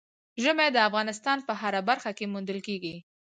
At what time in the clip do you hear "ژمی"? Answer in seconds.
0.43-0.67